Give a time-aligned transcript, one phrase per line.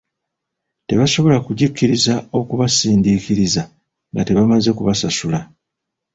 [0.87, 3.61] Tebasobola kugikkiriza okubasindiikiriza
[4.11, 5.39] nga temaze kubasasula.